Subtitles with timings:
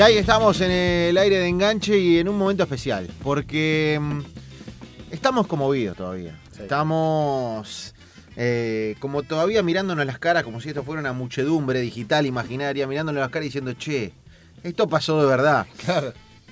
[0.00, 4.20] Y ahí estamos en el aire de enganche y en un momento especial, porque mm,
[5.10, 6.40] estamos conmovidos todavía.
[6.58, 7.94] Estamos
[8.34, 13.20] eh, como todavía mirándonos las caras, como si esto fuera una muchedumbre digital imaginaria, mirándonos
[13.20, 14.14] las caras y diciendo, che,
[14.62, 15.66] esto pasó de verdad.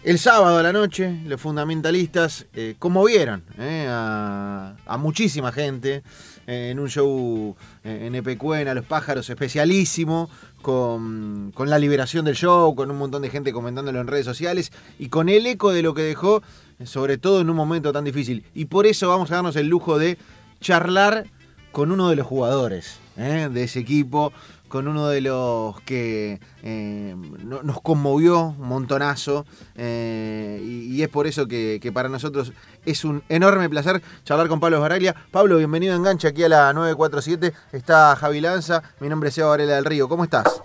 [0.04, 6.02] El sábado a la noche, los fundamentalistas eh, conmovieron eh, a, a muchísima gente
[6.46, 10.30] en un show en Epecuén, a los pájaros, especialísimo,
[10.62, 15.08] con, la liberación del show, con un montón de gente comentándolo en redes sociales y
[15.08, 16.42] con el eco de lo que dejó,
[16.84, 18.44] sobre todo en un momento tan difícil.
[18.54, 20.18] Y por eso vamos a darnos el lujo de
[20.60, 21.26] charlar
[21.72, 23.48] con uno de los jugadores ¿eh?
[23.52, 24.32] de ese equipo,
[24.68, 27.14] con uno de los que eh,
[27.62, 29.46] nos conmovió un montonazo
[29.76, 32.52] eh, y, es por eso que, para nosotros
[32.84, 35.14] es un enorme placer charlar con Pablo Baraglia.
[35.30, 37.52] Pablo, bienvenido a Enganche aquí a la 947.
[37.72, 40.08] Está Javi Lanza, mi nombre es Seba Varela del Río.
[40.08, 40.62] ¿Cómo estás?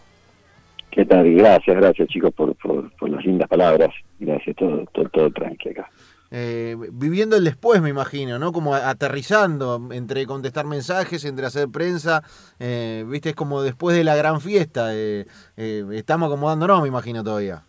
[0.92, 1.34] ¿Qué tal?
[1.34, 3.90] Gracias, gracias chicos por, por, las lindas palabras.
[4.20, 5.90] Gracias, todo, todo, todo tranqui acá.
[6.36, 8.52] Eh, viviendo el después, me imagino, ¿no?
[8.52, 12.24] Como aterrizando entre contestar mensajes, entre hacer prensa,
[12.60, 17.62] eh, viste, es como después de la gran fiesta, eh, estamos acomodándonos, me imagino todavía.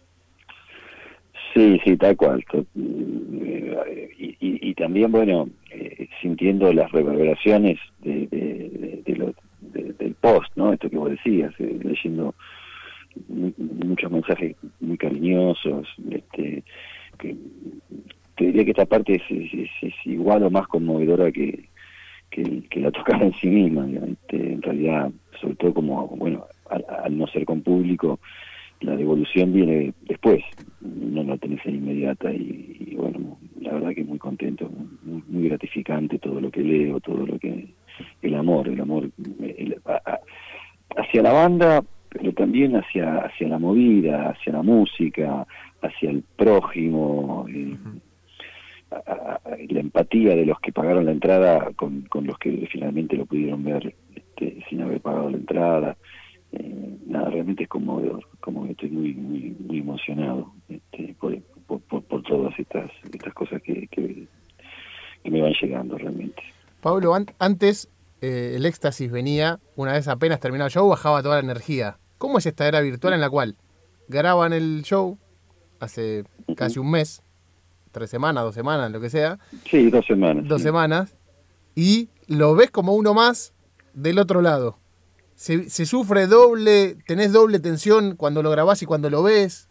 [1.52, 2.42] Sí, sí, tal cual.
[4.40, 5.48] Y, también, bueno,
[6.22, 8.26] sintiendo las reverberaciones de,
[9.60, 10.72] del post, ¿no?
[10.72, 12.34] Esto que vos decías, leyendo
[13.28, 16.64] muchos mensajes muy cariñosos, este,
[17.18, 17.36] que
[18.36, 21.68] te diría que esta parte es, igual o más conmovedora que,
[22.30, 23.86] que, la tocada en sí misma.
[23.86, 25.10] Este, en realidad,
[25.40, 28.18] sobre todo como, bueno, al, no ser con público,
[28.80, 30.42] la devolución viene después,
[30.80, 34.70] no la tenés en inmediata y, bueno, la verdad que muy contento,
[35.28, 37.68] muy, gratificante todo lo que leo, todo lo que...
[38.22, 39.08] El amor, el amor
[40.96, 45.46] hacia la banda, pero también hacia, hacia la movida, hacia la música,
[45.82, 47.46] hacia el prójimo.
[47.48, 47.76] Eh,
[48.90, 53.64] la empatía de los que pagaron la entrada con, con los que finalmente lo pudieron
[53.64, 55.96] ver este, sin haber pagado la entrada.
[56.52, 62.56] Eh, nada, realmente es conmovedor, como estoy muy muy muy emocionado este, por, por, todas
[62.58, 64.26] estas estas cosas que, que,
[65.24, 66.42] me van llegando realmente.
[66.80, 67.90] Pablo, antes
[68.20, 71.96] eh, el éxtasis venía, una vez apenas terminado el show, bajaba toda la energía.
[72.18, 73.56] ¿Cómo es esta era virtual en la cual
[74.08, 75.18] graban el show
[75.80, 76.24] hace
[76.56, 77.22] casi un mes,
[77.94, 79.38] tres semanas, dos semanas, lo que sea.
[79.64, 80.46] Sí, dos semanas.
[80.46, 81.16] Dos semanas.
[81.74, 83.54] Y lo ves como uno más
[83.94, 84.78] del otro lado.
[85.34, 89.70] Se, sufre doble, tenés doble tensión cuando lo grabás y cuando lo ves.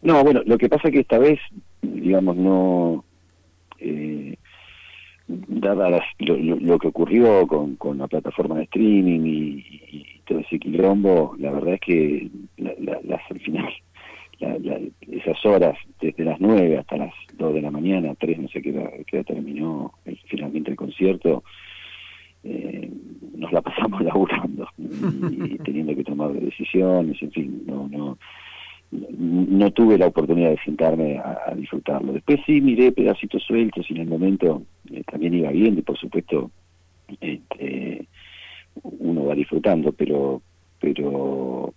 [0.00, 1.38] No, bueno, lo que pasa es que esta vez,
[1.82, 3.04] digamos, no...
[3.78, 4.36] Eh,
[5.28, 11.52] dada lo, que ocurrió con, con, la plataforma de streaming y, todo ese quilombo, la
[11.52, 13.72] verdad es que la, la, al final
[14.40, 19.24] esas horas, desde las 9 hasta las 2 de la mañana, 3, no sé qué,
[19.24, 19.92] terminó
[20.26, 21.44] finalmente el concierto,
[22.44, 22.90] eh,
[23.36, 28.18] nos la pasamos laburando y, teniendo que tomar decisiones, en fin, no, no,
[28.90, 32.12] no tuve la oportunidad de sentarme a, disfrutarlo.
[32.12, 35.98] Después sí miré pedacitos sueltos y en el momento eh, también iba bien y por
[35.98, 36.50] supuesto
[37.20, 38.06] este,
[38.82, 40.42] uno va disfrutando, pero
[40.80, 41.74] pero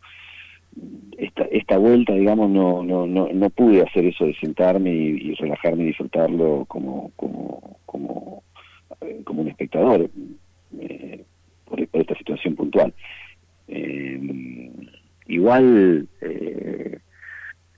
[1.18, 5.84] esta, esta vuelta, digamos, no, no, no, no pude hacer eso de sentarme y, relajarme
[5.84, 8.44] y disfrutarlo como, como, como,
[9.02, 10.10] eh, como un espectador
[10.80, 11.24] eh,
[11.66, 12.94] por, esta situación puntual.
[13.68, 14.72] Eh,
[15.28, 16.08] igual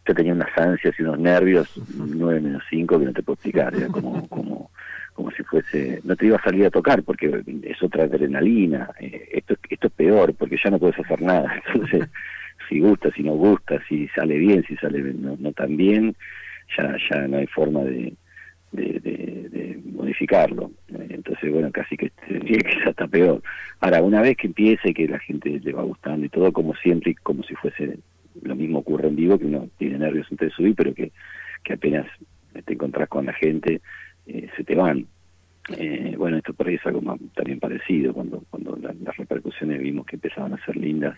[0.05, 3.73] yo tenía unas ansias y unos nervios, 9 menos 5, que no te puedo explicar,
[3.75, 4.71] era como, como,
[5.13, 9.55] como si fuese, no te iba a salir a tocar porque es otra adrenalina, esto,
[9.69, 12.09] esto es peor porque ya no puedes hacer nada, entonces
[12.69, 16.15] si gusta, si no gusta, si sale bien, si sale no, no tan bien,
[16.77, 18.15] ya, ya no hay forma de,
[19.85, 20.71] modificarlo.
[21.09, 22.11] Entonces, bueno, casi que
[22.83, 23.41] ya está peor.
[23.79, 27.11] Ahora, una vez que empiece, que la gente le va gustando y todo, como siempre,
[27.11, 27.99] y como si fuese
[28.41, 31.11] lo mismo ocurre en vivo, que uno tiene nervios antes de subir, pero que,
[31.63, 32.07] que apenas
[32.65, 33.81] te encontrás con la gente,
[34.27, 35.05] eh, se te van.
[35.77, 37.01] Eh, bueno, esto por ahí es algo
[37.33, 41.17] también parecido, cuando, cuando las repercusiones vimos que empezaban a ser lindas,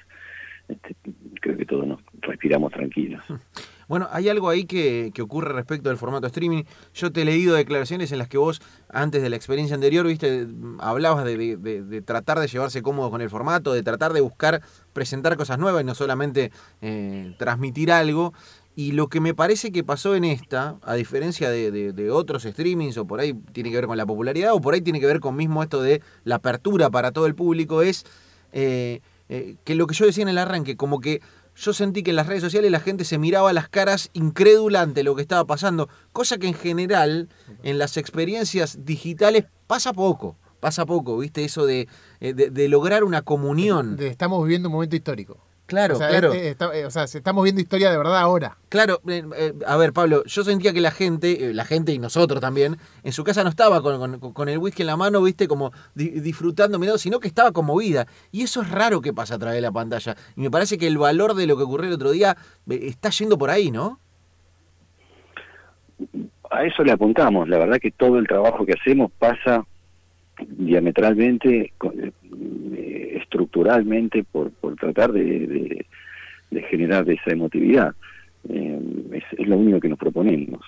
[0.68, 0.96] este,
[1.42, 3.24] creo que todos nos respiramos tranquilos.
[3.88, 6.64] Bueno, hay algo ahí que, ocurre respecto del formato streaming.
[6.94, 10.48] Yo te he leído declaraciones en las que vos, antes de la experiencia anterior, viste,
[10.80, 14.62] hablabas de, tratar de llevarse cómodo con el formato, de tratar de buscar
[14.94, 16.52] presentar cosas nuevas y no solamente
[16.82, 18.34] eh, transmitir algo.
[18.76, 23.06] Y lo que me parece que pasó en esta, a diferencia de, otros streamings, o
[23.06, 25.36] por ahí tiene que ver con la popularidad, o por ahí tiene que ver con
[25.36, 28.06] mismo esto de la apertura para todo el público, es...
[28.52, 31.22] Eh, eh, que lo que yo decía en el arranque, como que
[31.56, 35.04] yo sentí que en las redes sociales la gente se miraba las caras incrédula ante
[35.04, 37.30] lo que estaba pasando, cosa que en general
[37.64, 41.46] en las experiencias digitales pasa poco, pasa poco, ¿viste?
[41.46, 41.88] Eso de,
[42.20, 43.98] eh, de, lograr una comunión.
[44.00, 45.38] estamos viviendo un momento histórico.
[45.66, 46.32] Claro, claro.
[46.86, 48.58] o sea, estamos viendo historia de verdad ahora.
[48.70, 51.98] Claro, eh, eh, a ver, Pablo, yo sentía que la gente, eh, la gente y
[51.98, 55.72] nosotros también, en su casa no estaba con, el whisky en la mano, viste, como
[55.96, 58.06] disfrutando, mirando, sino que estaba conmovida.
[58.32, 60.16] Y eso es raro que pasa a través de la pantalla.
[60.36, 62.38] Y me parece que el valor de lo que ocurrió el otro día
[62.70, 64.00] está yendo por ahí, ¿no?
[66.52, 67.50] A eso le apuntamos.
[67.50, 69.66] La verdad que todo el trabajo que hacemos pasa
[70.48, 71.74] diametralmente
[73.16, 75.86] estructuralmente por, por tratar de,
[76.52, 77.94] de, generar esa emotividad.
[78.50, 78.80] Eh,
[79.12, 80.62] es, lo único que nos proponemos.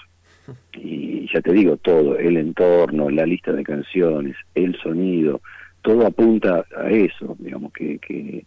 [0.73, 5.41] Y ya te digo, todo, el entorno, la lista de canciones, el sonido,
[5.81, 8.45] todo apunta a eso, digamos, que, que,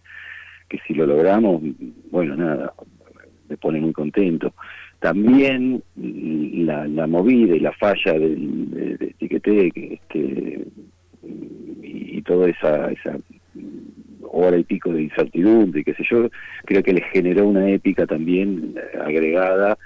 [0.69, 1.62] que si lo logramos,
[2.11, 2.73] bueno, nada,
[3.49, 4.55] me pone muy contento.
[5.00, 10.60] También la, movida y la falla del, de, de este,
[12.31, 13.19] toda esa, esa
[14.23, 16.31] hora y pico de incertidumbre, qué sé yo,
[16.65, 19.77] creo que les generó una épica también eh, agregada,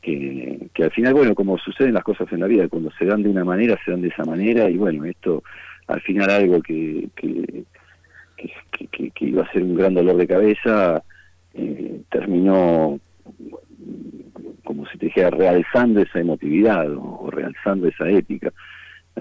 [0.00, 3.28] que, al final, bueno, como suceden las cosas en la vida, cuando se dan de
[3.28, 5.42] una manera, se dan de esa manera, y bueno, esto
[5.88, 7.64] al final algo que, que,
[9.12, 11.02] que, iba a ser un gran dolor de cabeza,
[11.52, 12.98] eh, terminó
[14.64, 18.52] como si te dijera, realzando esa emotividad o, realzando esa épica.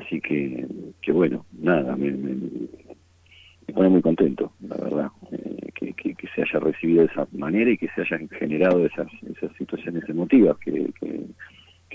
[0.06, 0.68] Así que,
[1.02, 6.60] que bueno, nada, me, me pone muy contento, la verdad, eh, que, que, se haya
[6.60, 11.26] recibido de esa manera y que se hayan generado esas, esas situaciones emotivas que, que,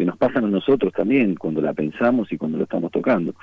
[0.05, 3.35] nos pasan a nosotros también cuando la pensamos y cuando lo estamos tocando.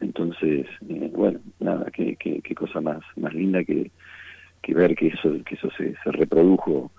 [0.00, 3.90] Entonces, eh, bueno, nada, qué, qué, cosa más, más linda que,
[4.60, 6.92] que ver que eso, que eso se, se reprodujo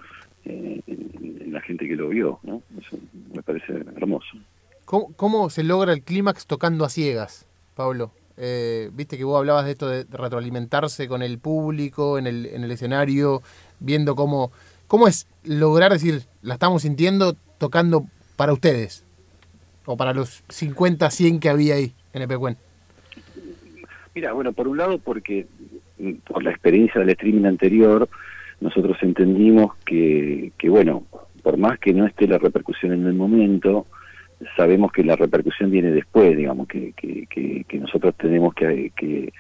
[0.44, 2.64] eh, en, la gente que lo vio, ¿no?
[2.80, 2.98] Eso
[3.32, 4.38] me parece hermoso.
[4.86, 8.12] ¿Cómo, se logra el clímax tocando a ciegas, Pablo?
[8.38, 12.64] Eh, viste que vos hablabas de esto de retroalimentarse con el público en el, en
[12.64, 13.42] el escenario,
[13.80, 14.52] viendo cómo,
[14.88, 18.06] cómo es lograr decir, la estamos sintiendo tocando
[18.36, 19.04] para ustedes,
[19.86, 22.58] o para los 50, 100 que había ahí en Epecuen.
[24.14, 25.48] Mira, bueno, por un lado porque
[25.98, 28.08] mm, por la experiencia del streaming anterior,
[28.60, 31.04] nosotros entendimos que, que bueno,
[31.42, 33.88] por más que no esté la repercusión en el momento,
[34.56, 39.32] sabemos que la repercusión viene después, digamos, que, que, que, nosotros tenemos que, que,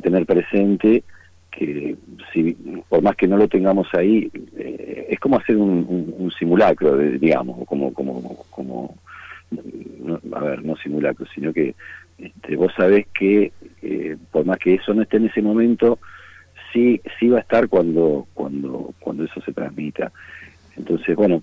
[0.00, 1.04] tener presente
[1.50, 1.96] que
[2.34, 2.52] si
[2.86, 7.66] por más que no lo tengamos ahí, eh, es como hacer un, un, simulacro, digamos,
[7.66, 8.94] como, como, como,
[10.34, 11.74] a ver, no simulacro, sino que
[12.18, 15.98] este, vos sabés que eh, por más que eso no esté en ese momento,
[16.74, 20.12] sí, sí va a estar cuando, cuando, cuando eso se transmita.
[20.76, 21.42] Entonces, bueno,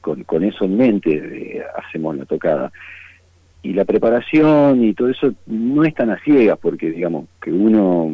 [0.00, 2.72] con, con eso en mente eh, hacemos la tocada.
[3.62, 8.10] Y la preparación y todo eso no es tan a ciegas, porque digamos que uno,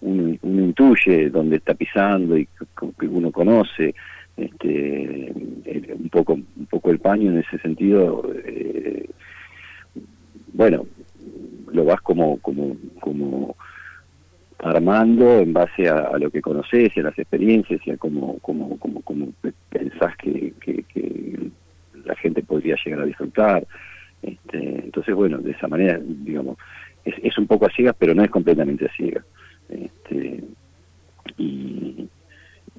[0.00, 2.46] uno, intuye dónde está pisando y
[2.98, 3.94] que uno conoce
[4.36, 8.30] este, un poco un poco el paño en ese sentido.
[8.44, 9.08] Eh,
[10.52, 10.86] bueno,
[11.72, 13.56] lo vas como como como
[14.62, 18.78] armando en base a, lo que conoces y a las experiencias y a cómo, cómo,
[18.78, 19.28] cómo, cómo
[19.68, 20.84] pensás que, que,
[22.04, 23.64] la gente podría llegar a disfrutar.
[24.22, 26.56] Este, entonces, bueno, de esa manera, digamos,
[27.04, 29.24] es, es un poco a ciegas, pero no es completamente a ciegas.
[29.68, 30.42] Este,
[31.36, 32.08] y,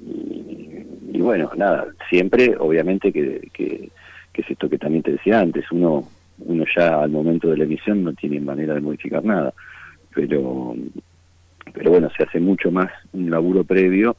[0.02, 3.90] y, bueno, nada, siempre, obviamente, que, que,
[4.34, 6.08] que es esto que también te decía antes, uno,
[6.40, 9.54] uno ya al momento de la emisión no tiene manera de modificar nada,
[10.14, 10.76] pero
[11.74, 14.16] pero bueno, se hace mucho más un laburo previo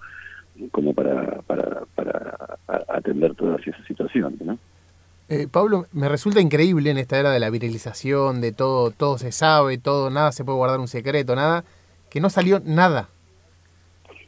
[0.71, 2.37] como para, para, para
[2.89, 4.59] atender todas esas situaciones, ¿no?
[5.29, 9.33] Eh, Pablo, me resulta increíble en esta era de la viralización, de todo, todo se
[9.33, 11.65] sabe, todo, nada se puede guardar un secreto, nada,
[12.11, 13.09] que no salió nada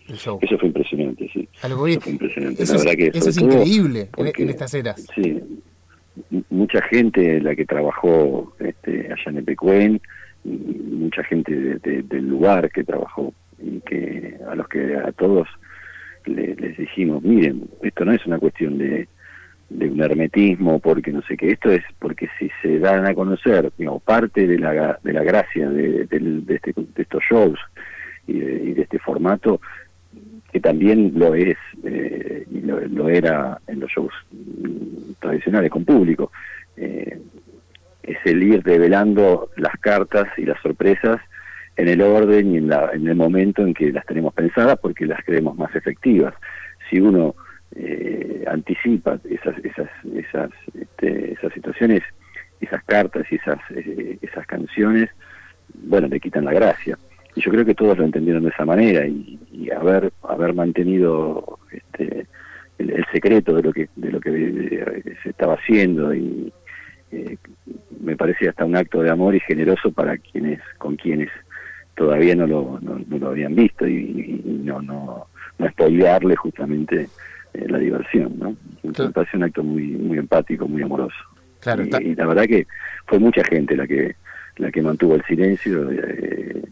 [0.08, 0.38] del show.
[0.40, 1.46] Eso fue impresionante, sí.
[1.62, 2.62] Eso fue impresionante.
[2.62, 5.06] Eso, es, eso es increíble en, estas eras.
[5.14, 5.42] Sí,
[6.48, 10.00] mucha gente la que trabajó este, allá en Epecuen,
[10.44, 15.48] mucha gente del lugar que trabajó y que a los que a todos
[16.26, 19.08] les dijimos, miren, esto no es una cuestión de,
[19.70, 23.70] de un hermetismo porque no sé qué, esto es porque si se dan a conocer
[23.76, 27.58] digamos, parte de la, de la gracia de, de, este, de estos shows
[28.26, 29.60] y de, este formato,
[30.52, 34.14] que también lo es eh, y lo, era en los shows
[35.20, 36.30] tradicionales con público.
[36.76, 37.20] Eh,
[38.06, 41.20] es el ir revelando las cartas y las sorpresas
[41.76, 45.06] en el orden y en, la, en el momento en que las tenemos pensadas porque
[45.06, 46.34] las creemos más efectivas.
[46.88, 47.34] Si uno
[47.74, 52.02] eh, anticipa esas, esas, esas, este, esas situaciones,
[52.60, 55.10] esas cartas y esas, eh, esas canciones,
[55.74, 56.98] bueno, le quitan la gracia.
[57.34, 59.38] Y yo creo que todos lo entendieron de esa manera y,
[59.76, 62.26] haber, haber mantenido este,
[62.78, 66.52] el, secreto de lo que, de lo que eh, se estaba haciendo y
[68.04, 71.30] me parece hasta un acto de amor y generoso para quienes, con quienes
[71.96, 75.26] todavía no lo, no, lo habían visto y, no, no,
[75.58, 77.08] no spoilearle justamente
[77.54, 78.56] eh, la diversión, ¿no?
[78.82, 81.16] Me parece un acto muy, muy empático, muy amoroso.
[81.60, 82.66] Claro, y, la verdad que
[83.06, 84.16] fue mucha gente la que
[84.56, 86.62] la que mantuvo el silencio, eh,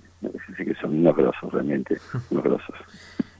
[0.56, 1.96] que son unos grosos realmente,
[2.30, 2.76] unos grosos.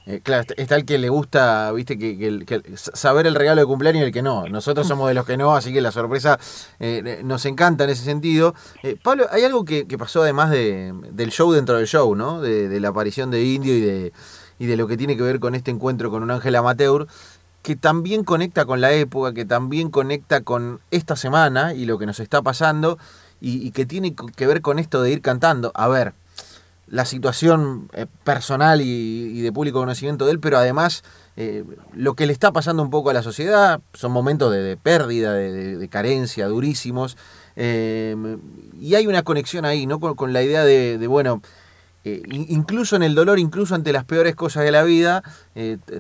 [0.05, 4.07] Eh, claro, está el que le gusta, viste, que, saber el regalo de cumpleaños y
[4.07, 4.49] el que no.
[4.49, 6.39] Nosotros somos de los que no, así que la sorpresa
[6.81, 8.55] eh, nos encanta en ese sentido.
[8.83, 12.41] Eh, Pablo, hay algo que, pasó además de, del show dentro del show, ¿no?
[12.41, 14.13] De, la aparición de Indio y de,
[14.59, 17.07] y de lo que tiene que ver con este encuentro con un ángel amateur,
[17.63, 22.07] que también conecta con la época, que también conecta con esta semana y lo que
[22.07, 22.99] nos está pasando,
[23.45, 25.73] y que tiene que ver con esto de ir cantando.
[25.75, 26.15] A ver,
[26.93, 31.03] la situación eh, personal y, de público conocimiento de él, pero además
[31.39, 35.33] eh, lo que le está pasando un poco a la sociedad, son momentos de, pérdida,
[35.33, 37.17] de, carencia, durísimos,
[37.57, 38.15] eh,
[38.79, 40.01] y hay una conexión ahí, ¿no?
[40.01, 41.41] Con, la idea de, bueno,
[42.05, 45.23] incluso en el dolor, incluso ante las peores cosas de la vida,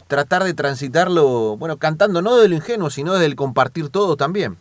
[0.08, 4.58] tratar de transitarlo, bueno, cantando no de lo ingenuo, sino del compartir todo también.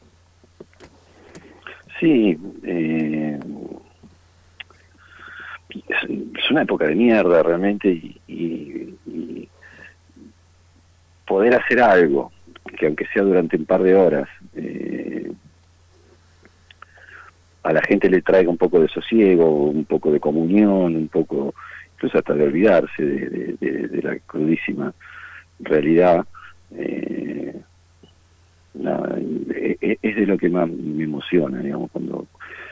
[2.02, 3.40] Sí, eh,
[6.04, 7.90] es, una época de mierda realmente
[8.28, 9.48] y,
[11.26, 12.30] poder hacer algo,
[12.78, 15.32] que aunque sea durante un par de horas, eh,
[17.64, 21.54] a la gente le traiga un poco de sosiego, un poco de comunión, un poco,
[21.94, 24.94] incluso hasta de olvidarse de, la crudísima
[25.60, 26.26] realidad.
[26.76, 27.21] Eh,
[29.82, 32.28] es de lo que más me emociona, digamos, cuando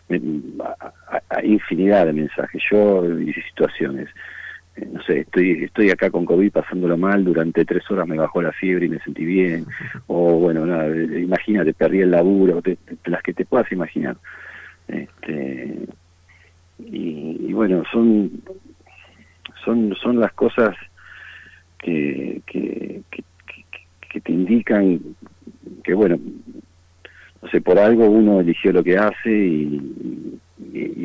[0.09, 4.09] hay infinidad de mensajes, yo y situaciones.
[4.75, 8.41] Eh, no sé, estoy, estoy acá con COVID pasándolo mal, durante tres horas me bajó
[8.41, 9.65] la fiebre y me sentí bien,
[10.07, 12.61] o bueno, nada, imagínate, perdí el laburo,
[13.05, 14.17] las que te puedas imaginar.
[14.87, 15.85] Este,
[16.79, 18.41] y, bueno, son,
[19.65, 20.75] son, son las cosas
[21.77, 23.23] que, que, que,
[24.09, 24.99] que te indican
[25.83, 26.17] que bueno,
[27.41, 30.39] no sé, por algo uno eligió lo que hace y,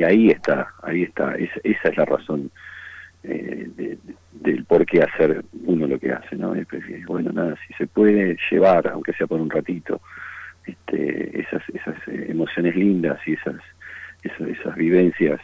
[0.02, 2.50] ahí está, ahí está, esa, esa es la razón
[3.22, 3.96] eh,
[4.32, 6.54] del por qué hacer uno lo que hace, ¿no?
[7.06, 10.00] bueno, nada, si se puede llevar, aunque sea por un ratito,
[10.66, 13.56] este, esas, esas eh, emociones lindas y esas,
[14.22, 15.40] esas, vivencias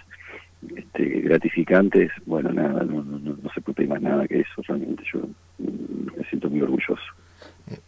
[0.77, 5.23] este, gratificantes, bueno, nada, no, no, no, se puede más nada que eso, realmente yo
[5.59, 7.03] me siento muy orgulloso.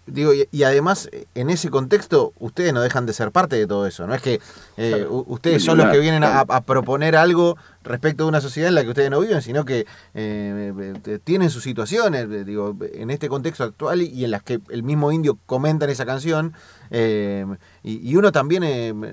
[0.06, 4.06] Digo, y, además, en ese contexto, ustedes no dejan de ser parte de todo eso.
[4.06, 4.40] No es que
[4.76, 8.82] eh, ustedes son los que vienen a, proponer algo respecto de una sociedad en la
[8.82, 10.72] que ustedes no viven, sino que eh,
[11.04, 15.12] eh, tienen sus situaciones, digo, en este contexto actual y en las que el mismo
[15.12, 16.52] indio comenta en esa canción.
[16.90, 18.62] y, uno también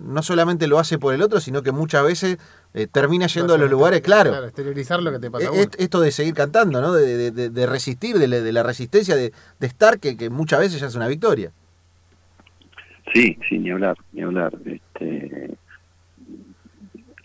[0.04, 2.38] no solamente lo hace por el otro, sino que muchas veces
[2.92, 4.32] termina yendo a los lugares, claro.
[4.32, 5.50] Claro, exteriorizar lo que te pasa.
[5.78, 6.94] esto de seguir cantando, ¿no?
[6.94, 11.52] De, resistir, de, la resistencia, de, estar, que, que muchas veces ya es una victoria.
[13.14, 14.54] Sí, sí, ni hablar, ni hablar.
[14.66, 15.58] Este,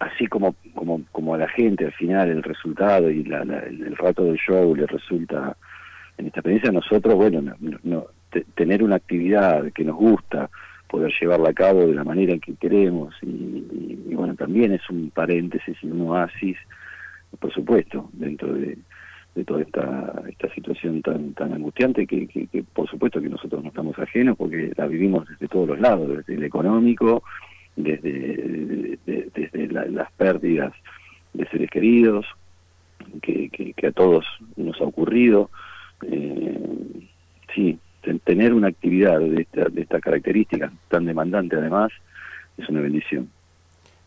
[0.04, 4.36] así como, como, como a la gente al final el resultado y el, rato del
[4.36, 5.56] show le resulta
[6.18, 8.06] en esta experiencia, nosotros, bueno, no,
[8.54, 10.50] tener una actividad que nos gusta,
[10.88, 15.10] poder llevarla a cabo de la manera en que queremos y, bueno, también es un
[15.10, 16.56] paréntesis y un oasis,
[17.40, 18.78] por supuesto, dentro de,
[19.34, 23.70] de toda esta, esta situación tan tan angustiante que, que, por supuesto que nosotros no
[23.70, 27.24] estamos ajenos porque la vivimos desde todos los lados, desde el económico,
[27.76, 30.72] desde, desde las pérdidas
[31.32, 32.26] de seres queridos,
[33.22, 34.24] que, que, a todos
[34.56, 35.50] nos ha ocurrido.
[36.02, 37.08] Eh,
[37.54, 37.78] sí,
[38.24, 41.90] tener una actividad de esta, de esta característica tan demandante además
[42.56, 43.30] es una bendición.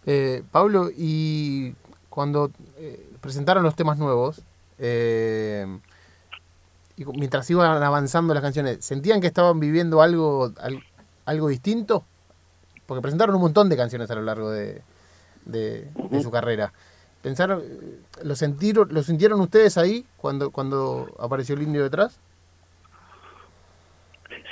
[0.05, 1.73] Eh, Pablo, y
[2.09, 4.41] cuando eh, presentaron los temas nuevos,
[4.79, 5.65] eh,
[6.95, 10.53] y mientras iban avanzando las canciones, ¿sentían que estaban viviendo algo,
[11.25, 12.05] algo distinto?
[12.87, 14.81] Porque presentaron un montón de canciones a lo largo de,
[15.45, 15.87] de,
[16.23, 16.73] su carrera.
[17.21, 17.61] ¿Pensaron,
[18.23, 22.19] lo, sintieron, ¿Lo sintieron ustedes ahí cuando, cuando apareció el indio detrás?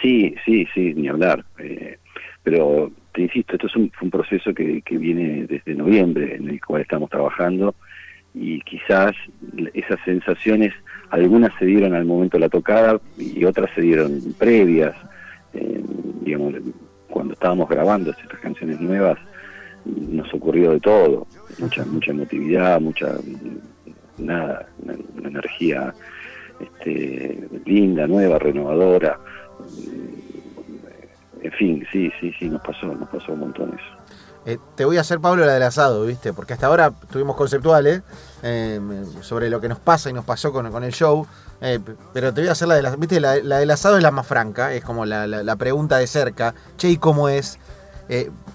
[0.02, 1.46] Sí, sí, sí, ni hablar.
[1.58, 1.98] Eh,
[2.44, 6.64] pero te insisto, esto es un, un proceso que, que viene desde noviembre, en el
[6.64, 7.74] cual estamos trabajando
[8.36, 9.16] y quizás
[9.74, 10.74] esas sensaciones,
[11.10, 14.94] algunas se dieron al momento de la tocada y otras se dieron previas,
[15.54, 15.82] eh,
[16.22, 16.54] digamos,
[17.16, 19.18] cuando estábamos grabando estas canciones nuevas,
[19.86, 21.26] nos ocurrió de todo,
[21.60, 23.16] mucha mucha emotividad, mucha
[24.18, 24.96] nada, una,
[25.26, 25.94] energía
[26.60, 29.18] este, linda, nueva, renovadora.
[31.42, 34.05] En fin, sí, sí, sí, nos pasó, nos pasó un montón eso.
[34.46, 36.32] Eh, te voy a hacer, Pablo, la del asado, ¿viste?
[36.32, 38.04] Porque hasta ahora tuvimos conceptuales
[38.44, 38.80] eh,
[39.22, 41.26] sobre lo que nos pasa y nos pasó con, con el show.
[41.62, 41.80] Eh,
[42.14, 43.00] pero te voy a hacer la del asado.
[43.00, 43.20] ¿Viste?
[43.20, 46.54] La, del asado es la más franca, es como la, pregunta de cerca.
[46.78, 47.58] Che, ¿y cómo es?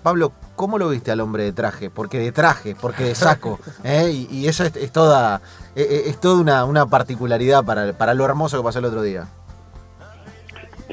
[0.05, 1.91] Pablo, ¿cómo lo viste al hombre de traje?
[1.91, 3.59] Porque de traje, porque de saco.
[3.85, 5.41] Y, eso es, toda,
[5.75, 9.27] es, toda una, particularidad para, para lo hermoso que pasó el otro día.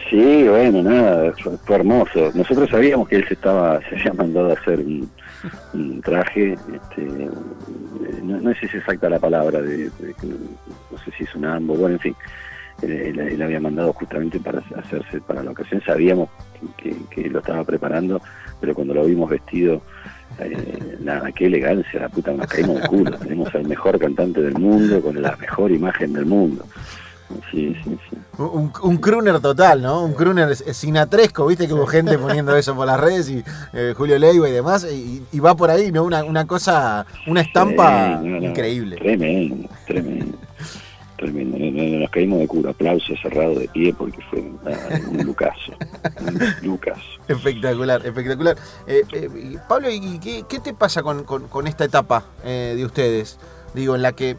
[0.09, 1.33] Sí, bueno, nada,
[1.65, 2.31] fue, hermoso.
[2.33, 7.29] Nosotros sabíamos que él se estaba, se había mandado a hacer un, traje, este,
[8.23, 9.89] no, sé si es exacta la palabra, de,
[10.91, 12.15] no sé si es un ambo, bueno, en fin,
[12.81, 16.29] él, había mandado justamente para hacerse para la ocasión, sabíamos
[16.77, 18.21] que, lo estaba preparando,
[18.59, 19.81] pero cuando lo vimos vestido,
[20.39, 24.55] eh, nada, qué elegancia, la puta, nos caímos de culo, tenemos al mejor cantante del
[24.55, 26.65] mundo, con la mejor imagen del mundo.
[27.51, 28.17] Sí, sí, sí.
[28.37, 30.03] Un, un crooner total, ¿no?
[30.03, 33.43] Un crooner sinatresco, viste que hubo gente poniendo eso por las redes y
[33.73, 36.03] eh, Julio Leiva y demás, y, va por ahí, ¿no?
[36.03, 38.97] Una, una cosa, una estampa increíble.
[38.97, 40.37] Tremendo, tremendo.
[41.17, 45.73] Tremendo, nos caímos de cura, aplauso cerrado de pie porque fue un lucaso,
[46.21, 46.79] un
[47.27, 48.55] Espectacular, espectacular.
[48.85, 53.39] Eh, eh, Pablo, ¿y qué, qué, te pasa con, con, esta etapa de ustedes?
[53.73, 54.37] Digo, en la que,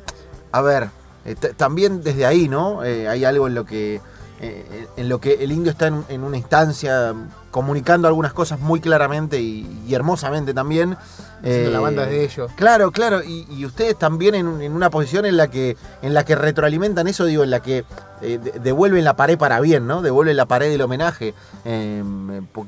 [0.52, 0.88] a ver,
[1.24, 2.84] eh, también desde ahí, ¿no?
[2.84, 4.00] Eh, hay algo en lo que
[4.40, 7.12] eh, en lo que el indio está en, una instancia
[7.50, 10.96] comunicando algunas cosas muy claramente y, hermosamente también.
[11.42, 12.50] la banda de ellos.
[12.54, 17.08] Claro, claro, y, ustedes también en, una posición en la que en la que retroalimentan
[17.08, 17.84] eso, digo, en la que
[18.62, 20.02] devuelven la pared para bien, ¿no?
[20.02, 21.34] Devuelven la pared del homenaje,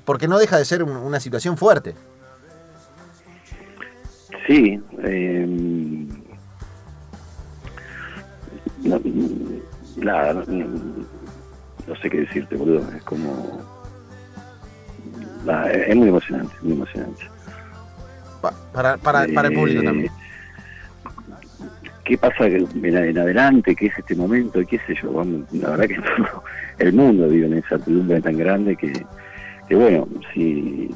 [0.04, 1.94] porque no deja de ser una situación fuerte.
[4.46, 5.46] Sí, eh,
[8.82, 9.00] no,
[9.96, 12.82] nada, no, sé qué decirte, boludo.
[12.96, 13.60] Es como.
[15.72, 17.22] es muy emocionante, muy emocionante.
[18.72, 20.06] para, para, para el público también.
[20.06, 20.30] Eh,
[22.04, 23.76] ¿Qué pasa en, adelante?
[23.76, 24.66] ¿Qué es este momento?
[24.66, 25.24] ¿Qué sé yo?
[25.52, 26.00] la verdad que
[26.84, 28.92] el mundo vive en esa incertidumbre tan grande que,
[29.68, 30.92] que bueno, si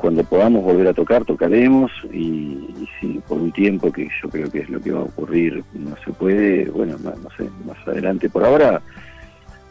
[0.00, 4.60] cuando podamos volver a tocar, tocaremos y, si por un tiempo, que yo creo que
[4.60, 8.30] es lo que va a ocurrir, no se puede, bueno, no, sé, más adelante.
[8.30, 8.80] Por ahora,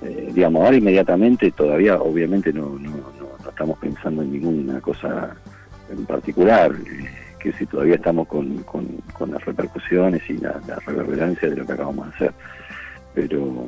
[0.03, 5.35] eh, digamos, ahora inmediatamente todavía obviamente no, no, no, estamos pensando en ninguna cosa
[5.91, 11.55] en particular, eh, que si todavía estamos con, con, las repercusiones y la, reverberancia de
[11.55, 12.33] lo que acabamos de hacer.
[13.15, 13.67] Pero,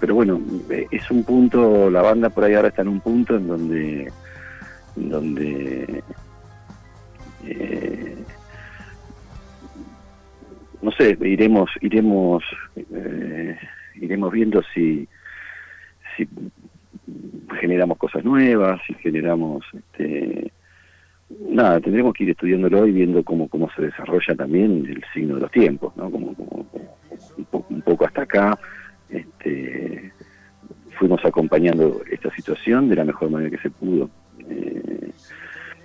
[0.00, 0.40] pero bueno,
[0.90, 4.10] es un punto, la banda por ahí ahora está en un punto en donde
[4.96, 6.02] donde
[7.44, 8.16] eh,
[10.82, 12.42] no sé iremos iremos
[12.76, 13.58] eh,
[13.96, 15.08] iremos viendo si
[16.16, 16.28] si
[17.60, 20.52] generamos cosas nuevas si generamos este
[21.48, 25.42] nada tendremos que ir estudiándolo y viendo cómo cómo se desarrolla también el signo de
[25.42, 26.34] los tiempos no como,
[27.68, 28.58] un, poco hasta acá
[29.08, 30.12] este
[30.98, 34.10] fuimos acompañando esta situación de la mejor manera que se pudo
[34.50, 35.10] eh,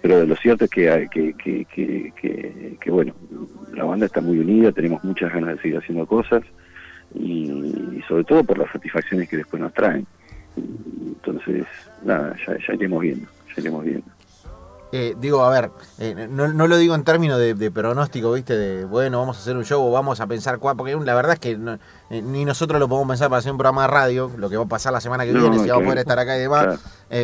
[0.02, 3.16] pero lo cierto es que, que, que, bueno,
[3.74, 6.44] la banda está muy unida, tenemos muchas ganas de seguir haciendo cosas
[7.16, 10.06] y, sobre todo por las satisfacciones que después nos traen.
[10.56, 11.66] Entonces,
[12.04, 14.06] nada, ya, ya iremos viendo, ya iremos viendo.
[14.98, 18.58] Eh, digo, a ver, eh, no, lo digo en términos de, pronóstico, ¿viste?
[18.58, 21.34] De, bueno, vamos a hacer un show o vamos a pensar cuál, porque la verdad
[21.34, 21.60] es que
[22.12, 24.64] eh, ni nosotros lo podemos pensar para hacer un programa de radio, lo que va
[24.64, 26.80] a pasar la semana que viene, si vamos a poder estar acá y demás.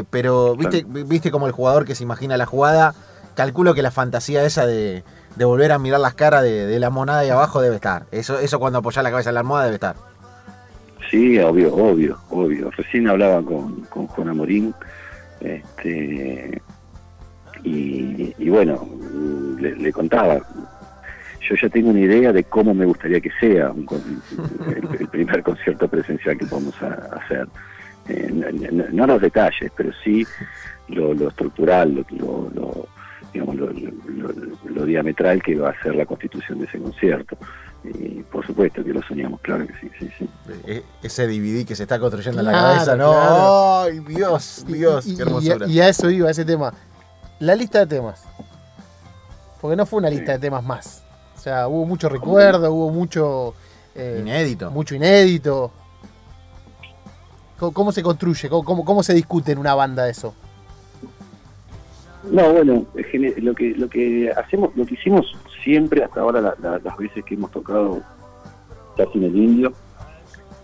[0.10, 2.94] pero, ¿viste, ¿viste como el jugador que se imagina la jugada?
[3.36, 5.06] Calculo que la fantasía esa de,
[5.38, 8.04] volver a mirar las caras de, la monada de abajo debe estar.
[8.12, 9.96] Eso, eso cuando apoyas la cabeza en la almohada debe estar.
[11.10, 12.70] Sí, obvio, obvio, obvio.
[12.72, 14.76] Recién hablaba con, con Juan Amorín,
[15.40, 16.62] este
[17.63, 18.88] y, bueno,
[19.60, 20.39] le, contaba,
[21.47, 23.74] yo ya tengo una idea de cómo me gustaría que sea
[25.00, 27.47] el, primer concierto presencial que vamos a hacer.
[28.08, 28.32] Eh,
[28.91, 30.26] no, los detalles, pero sí
[30.88, 32.88] lo, estructural, lo, lo,
[33.32, 37.38] digamos, lo, diametral que va a ser la constitución de ese concierto.
[37.84, 40.30] Y por supuesto que lo soñamos, claro que sí, sí, sí.
[40.67, 43.13] E, ese DVD que se está construyendo en la cabeza, ¿no?
[43.84, 45.06] ¡Ay, Dios, Dios!
[45.15, 45.67] qué hermosura.
[45.67, 46.74] y, a eso iba, ese tema
[47.41, 48.23] la lista de temas.
[49.60, 51.04] Porque no fue una lista de temas más.
[51.36, 53.54] O sea, hubo mucho recuerdo, hubo mucho...
[53.95, 54.71] eh, inédito.
[54.71, 55.71] Mucho inédito.
[57.60, 58.49] ¿Cómo, se construye?
[58.49, 60.34] ¿Cómo, ¿Cómo, se discute en una banda eso?
[62.23, 62.86] No, bueno,
[63.38, 67.51] lo que lo que hacemos, lo que hicimos siempre hasta ahora las veces que hemos
[67.51, 68.01] tocado
[68.97, 69.73] casi en el indio,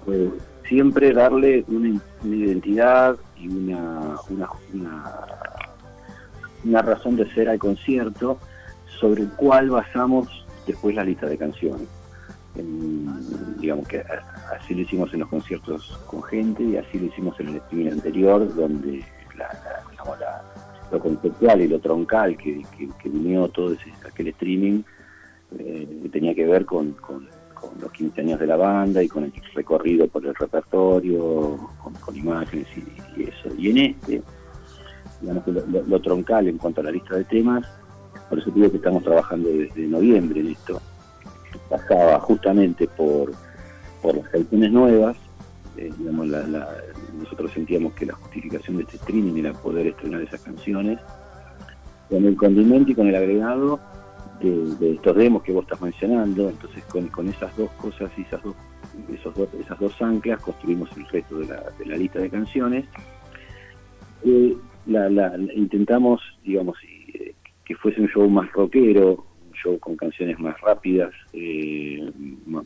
[0.06, 0.30] pues
[0.68, 5.28] siempre darle una, identidad y una, una, una,
[6.82, 8.40] razón de ser al concierto
[9.00, 10.28] sobre el cual basamos
[10.66, 11.88] después la lista de canciones.
[13.60, 14.04] digamos que
[14.60, 17.92] así lo hicimos en los conciertos con gente y así lo hicimos en el streaming
[17.92, 19.04] anterior, donde
[20.92, 24.82] lo conceptual y lo troncal que, que, unió todo ese, aquel streaming
[25.60, 26.96] eh, tenía que ver con
[27.80, 31.58] los 15 años de la banda y con el recorrido por el repertorio,
[32.02, 33.50] con, imágenes y, eso.
[33.58, 34.22] Y en este,
[35.22, 35.44] digamos
[35.88, 37.66] lo, troncal en cuanto a la lista de temas,
[38.30, 40.82] por eso digo que estamos trabajando desde noviembre en esto,
[41.70, 43.32] pasaba justamente por,
[44.02, 45.18] por las canciones nuevas,
[45.78, 51.00] eh, digamos, nosotros sentíamos que la justificación de este streaming era poder estrenar esas canciones,
[52.10, 53.80] con el condimento y con el agregado
[54.40, 58.56] de, estos demos que vos estás mencionando, entonces con, esas dos cosas y esas dos,
[59.12, 62.86] esos esas dos anclas construimos el resto de la, lista de canciones.
[64.24, 64.56] Eh,
[65.56, 67.34] intentamos, digamos, eh,
[67.66, 72.12] que fuese un show más rockero, un show con canciones más rápidas, eh,
[72.46, 72.66] más,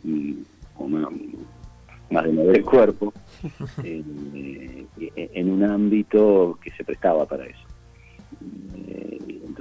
[2.10, 3.14] más, de mover el cuerpo,
[3.84, 7.72] en un ámbito que se prestaba para eso.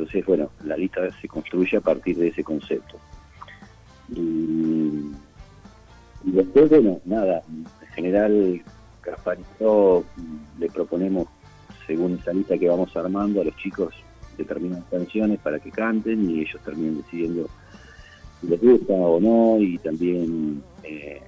[0.00, 2.96] Entonces, bueno, la lista se construye a partir de ese concepto.
[4.08, 5.12] Y,
[6.24, 8.62] después, bueno, nada, en general,
[9.02, 10.04] Gasparito
[10.58, 11.26] le proponemos,
[11.90, 13.92] según esa lista que vamos armando, a los chicos
[14.38, 17.48] determinadas canciones para que canten y ellos terminan decidiendo
[18.40, 21.20] si les gusta o no y también eh,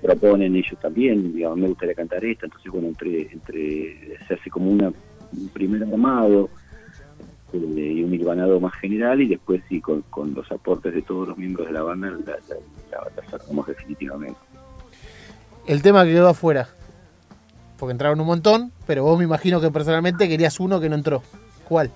[0.00, 4.70] proponen ellos también, digamos, me gustaría cantar esta, entonces bueno, entre, entre se hace como
[4.70, 6.48] una, un primer armado
[7.52, 10.02] eh, y un hilvanado más general y después sí con,
[10.34, 12.38] los aportes de todos los miembros de la banda la,
[12.90, 14.40] la, definitivamente.
[15.66, 16.66] El tema que quedó afuera,
[17.78, 21.22] porque entraron un montón, pero vos me imagino que personalmente querías uno que no entró.
[21.68, 21.90] ¿Cuál?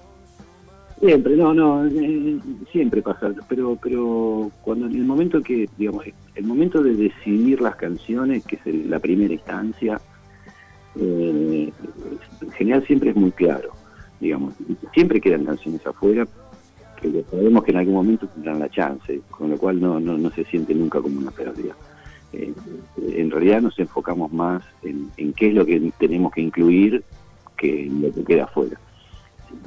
[1.01, 2.39] Siempre, no, no, eh,
[2.71, 6.05] siempre pasa, pero pero cuando en el momento que, digamos,
[6.37, 10.01] el momento de decidir las canciones, que es la primera instancia,
[10.95, 11.73] eh,
[12.41, 13.83] en general siempre es muy claro
[14.23, 14.55] digamos.
[14.95, 16.27] Siempre quedan canciones afuera,
[17.03, 20.31] pero sabemos que en algún momento tendrán la chance, con lo cual no, no, no
[20.31, 21.75] se siente nunca como una pérdida.
[22.33, 22.53] Eh,
[22.97, 27.05] en realidad nos enfocamos más en, qué es lo que tenemos que incluir
[27.57, 28.79] que en lo que queda afuera.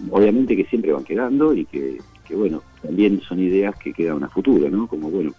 [0.09, 1.99] Obviamente que siempre van quedando y que,
[2.31, 4.87] bueno, también son ideas que quedan a futuro, ¿no?
[4.87, 5.31] Como, bueno,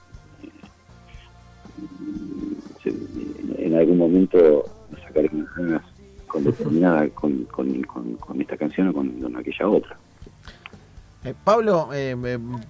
[2.85, 2.93] eh,
[3.59, 4.65] en algún momento
[5.05, 5.83] sacaremos unas
[6.29, 7.47] con determinada con,
[8.41, 9.97] esta canción o con, aquella otra.
[11.25, 11.89] Eh, Pablo,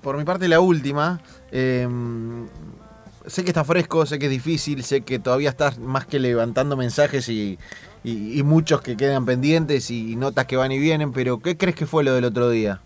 [0.01, 1.21] por mi parte la última.
[3.27, 6.77] Sé que está fresco, sé que es difícil, sé que todavía estás más que levantando
[6.77, 7.59] mensajes y,
[8.45, 12.05] muchos que quedan pendientes y notas que van y vienen, pero ¿qué crees que fue
[12.05, 12.81] lo del otro día?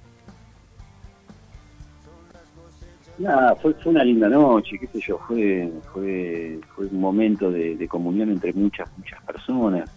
[3.19, 8.31] Nada, fue, una linda noche, qué sé yo, fue, fue, fue un momento de, comunión
[8.31, 9.91] entre muchas, muchas personas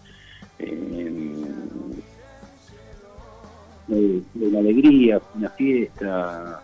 [0.58, 1.42] eh,
[3.86, 6.62] de, una alegría, una fiesta.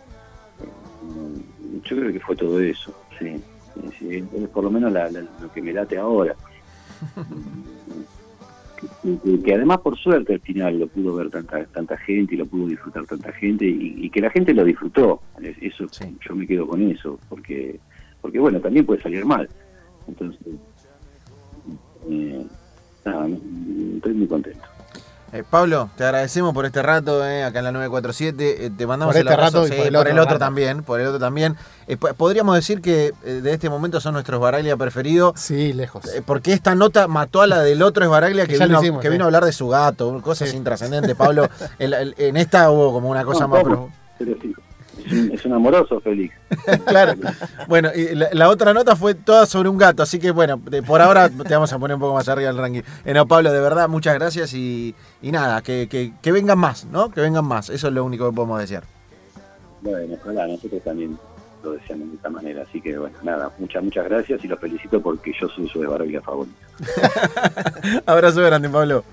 [0.61, 1.41] Eh,
[1.83, 3.41] yo creo que fue todo eso, sí.
[4.53, 6.35] Por lo menos lo que me late ahora.
[9.43, 12.67] que, además por suerte al final lo pudo ver tanta tanta gente y lo pudo
[12.67, 15.21] disfrutar tanta gente y, que la gente lo disfrutó
[15.61, 15.85] eso
[16.27, 17.79] yo me quedo con eso porque
[18.21, 19.47] porque bueno también puede salir mal
[20.07, 20.41] entonces
[22.09, 22.45] eh,
[23.95, 24.70] estoy muy contento.
[25.33, 28.65] Eh, Pablo, te agradecemos por este rato eh, acá en la 947.
[28.65, 30.83] Eh, te mandamos por este rato y por el, otro, también.
[30.83, 31.55] Por el otro también.
[32.17, 35.39] Podríamos decir que de este momento son nuestros Baraglia preferidos.
[35.39, 36.03] Sí, lejos.
[36.25, 39.27] porque esta nota mató a la del otro Esbaraglia que, que, vino, que vino a
[39.27, 41.15] hablar de su gato, cosas intrascendentes.
[41.15, 43.63] Pablo, en esta hubo como una cosa más.
[44.17, 44.53] Pero sí.
[45.31, 46.35] Es un, amoroso Félix.
[46.85, 47.13] claro.
[47.67, 51.29] Bueno, y la, otra nota fue toda sobre un gato, así que bueno, por ahora
[51.29, 52.81] te vamos a poner un poco más arriba del ranking.
[53.05, 55.87] Eh, no, Pablo, de verdad, muchas gracias y, nada, que,
[56.21, 57.09] que, vengan más, ¿no?
[57.11, 58.83] Que vengan más, eso es lo único que podemos desear.
[59.81, 61.17] Bueno, ojalá, nosotros también
[61.63, 65.01] lo deseamos de esta manera, así que bueno, nada, muchas, muchas gracias y los felicito
[65.01, 66.55] porque yo soy su de favorito.
[68.05, 69.03] Abrazo grande, Pablo.